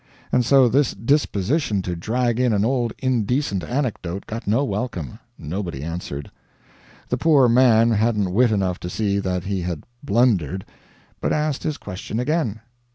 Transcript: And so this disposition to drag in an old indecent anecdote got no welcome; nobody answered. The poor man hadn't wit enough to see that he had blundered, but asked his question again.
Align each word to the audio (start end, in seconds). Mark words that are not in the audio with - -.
And 0.31 0.43
so 0.43 0.67
this 0.67 0.95
disposition 0.95 1.83
to 1.83 1.95
drag 1.95 2.39
in 2.39 2.53
an 2.53 2.65
old 2.65 2.91
indecent 2.97 3.63
anecdote 3.63 4.25
got 4.25 4.47
no 4.47 4.63
welcome; 4.63 5.19
nobody 5.37 5.83
answered. 5.83 6.31
The 7.09 7.19
poor 7.19 7.47
man 7.47 7.91
hadn't 7.91 8.33
wit 8.33 8.51
enough 8.51 8.79
to 8.79 8.89
see 8.89 9.19
that 9.19 9.43
he 9.43 9.61
had 9.61 9.83
blundered, 10.01 10.65
but 11.19 11.31
asked 11.31 11.61
his 11.61 11.77
question 11.77 12.19
again. 12.19 12.61